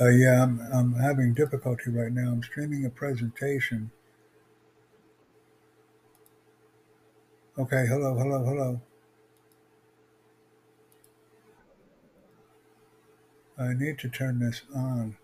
[0.00, 2.30] Uh, yeah, I'm, I'm having difficulty right now.
[2.30, 3.90] I'm streaming a presentation.
[7.58, 8.80] Okay, hello, hello, hello.
[13.58, 15.16] I need to turn this on.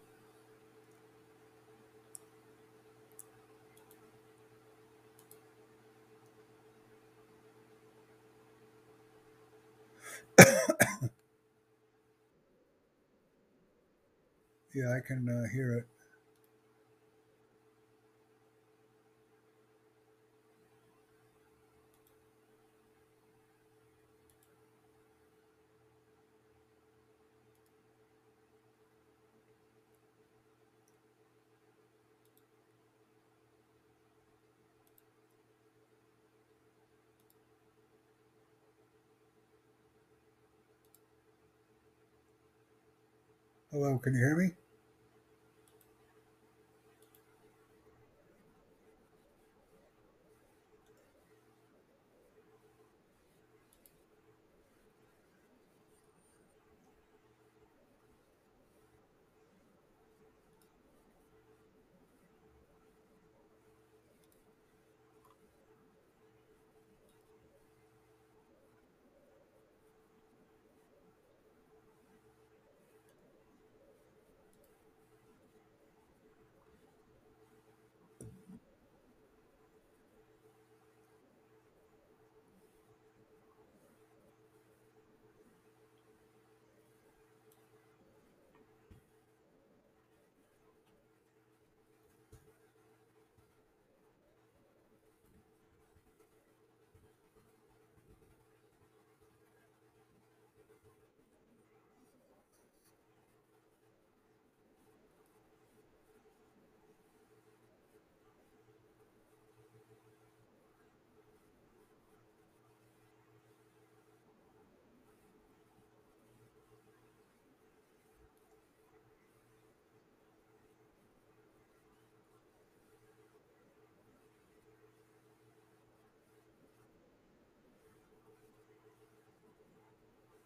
[14.74, 15.86] Yeah, I can uh, hear it.
[43.70, 44.63] Hello, can you hear me?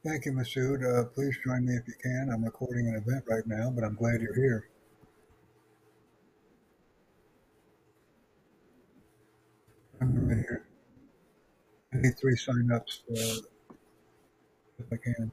[0.05, 0.83] Thank you, Masood.
[0.85, 2.31] Uh, please join me if you can.
[2.33, 4.69] I'm recording an event right now, but I'm glad you're here.
[10.01, 10.67] I'm right here.
[11.93, 13.75] I need three sign-ups uh,
[14.79, 15.33] if I can.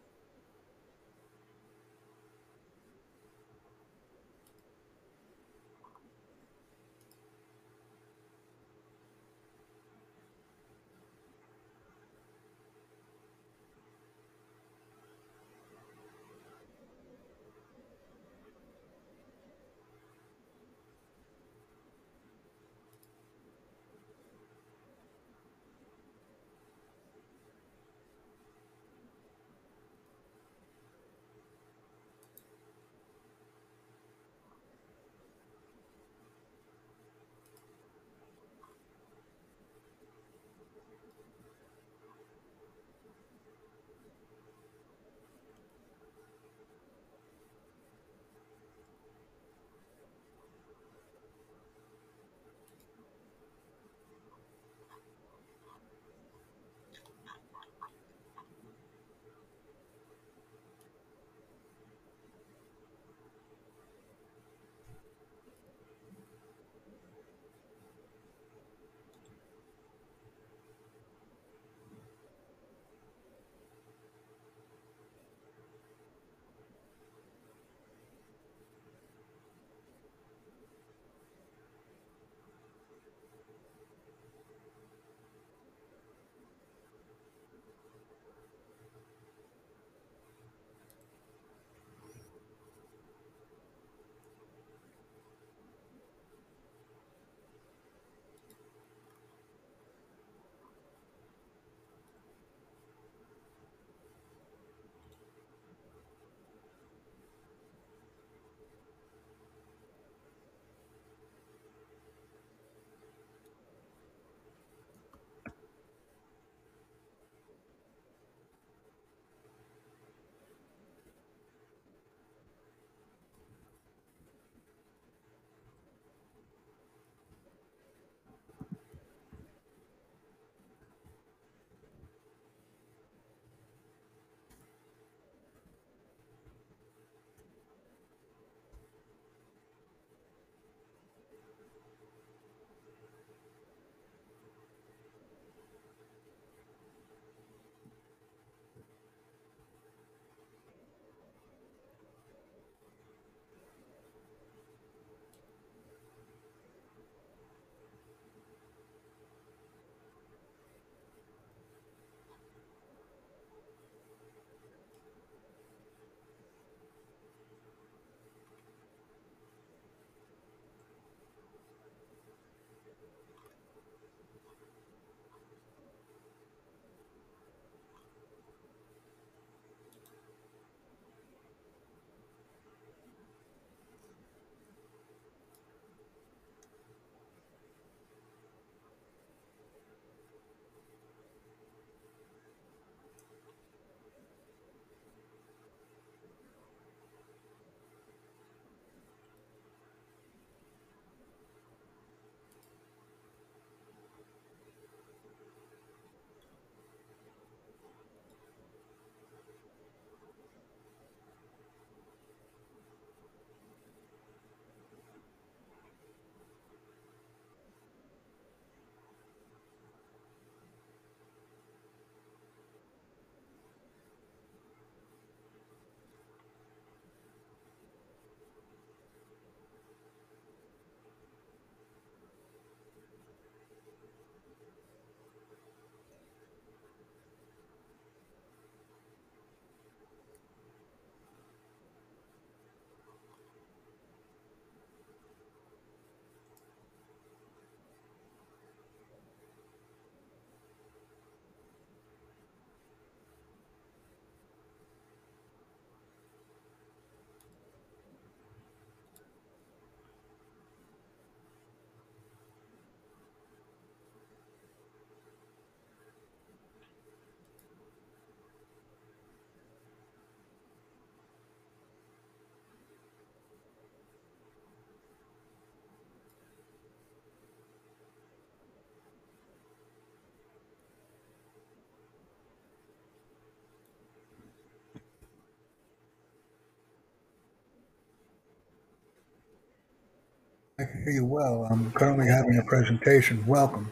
[290.79, 291.67] I can hear you well.
[291.69, 293.45] I'm currently having a presentation.
[293.45, 293.91] Welcome.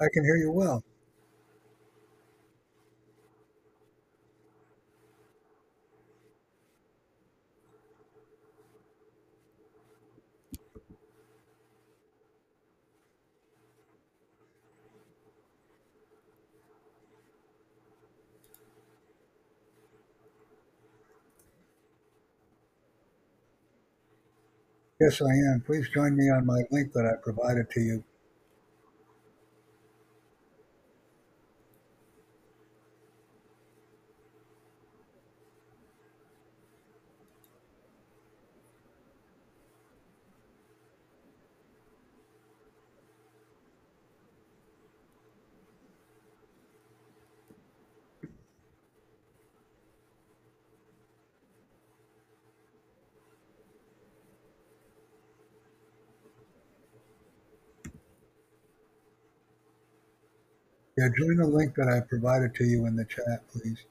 [0.00, 0.82] I can hear you well.
[25.00, 25.62] Yes, I am.
[25.64, 28.04] Please join me on my link that I provided to you.
[60.96, 63.84] Yeah, join the link that I provided to you in the chat, please.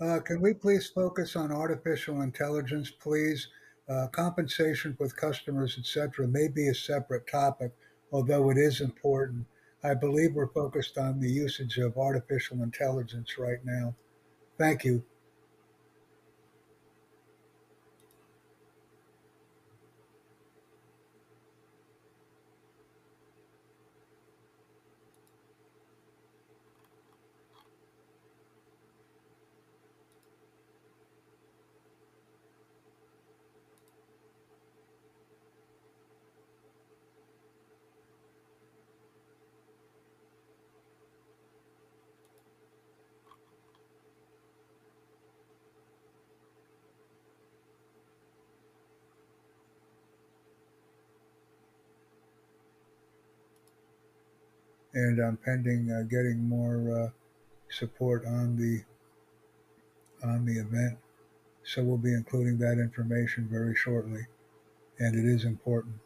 [0.00, 3.48] Uh, can we please focus on artificial intelligence, please?
[3.88, 7.72] Uh, compensation with customers, etc., may be a separate topic,
[8.12, 9.46] although it is important.
[9.84, 13.94] I believe we're focused on the usage of artificial intelligence right now.
[14.58, 15.04] Thank you.
[54.94, 57.10] And I'm pending uh, getting more uh,
[57.70, 58.84] support on the
[60.24, 60.98] on the event.
[61.64, 64.26] So we'll be including that information very shortly,
[64.98, 65.96] and it is important.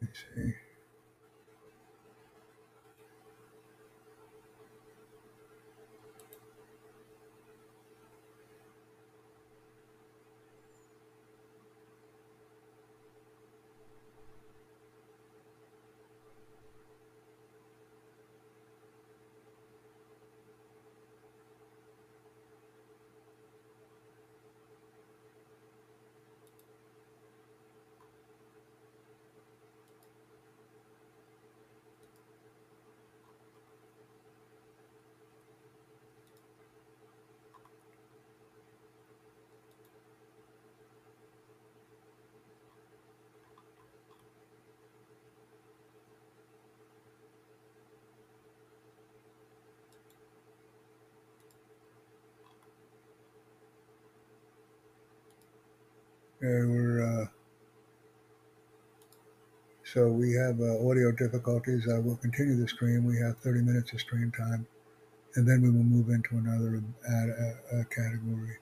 [0.00, 0.61] Let's see.
[56.42, 57.26] Uh, we're uh,
[59.84, 61.88] so we have uh, audio difficulties.
[61.88, 63.04] I will continue the stream.
[63.04, 64.66] We have 30 minutes of stream time,
[65.36, 68.58] and then we will move into another ad, uh, uh, category.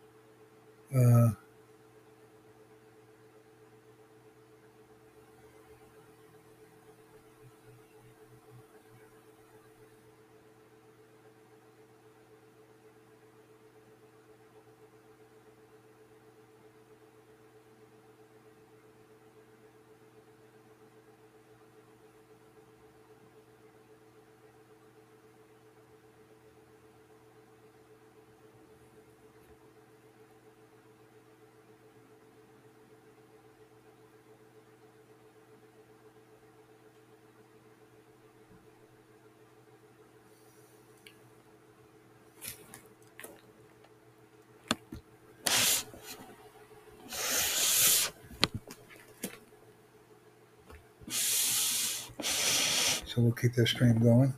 [53.11, 54.33] So we'll keep this stream going.